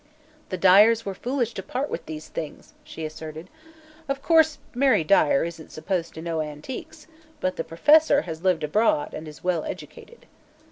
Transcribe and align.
"The 0.49 0.57
Dyers 0.57 1.05
were 1.05 1.13
foolish 1.13 1.53
to 1.53 1.61
part 1.61 1.91
with 1.91 2.07
these 2.07 2.27
things," 2.27 2.73
she 2.83 3.05
asserted. 3.05 3.51
"Of 4.09 4.23
course, 4.23 4.57
Mary 4.73 5.03
Dyer 5.03 5.43
isn't 5.45 5.71
supposed 5.71 6.15
to 6.15 6.23
know 6.23 6.41
antiques, 6.41 7.05
but 7.39 7.55
the 7.55 7.63
professor 7.63 8.23
has 8.23 8.41
lived 8.41 8.63
abroad 8.63 9.13
and 9.13 9.27
is 9.27 9.43
well 9.43 9.63
educated." 9.63 10.25